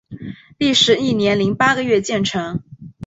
[0.57, 2.63] 历时一年零八个月建成。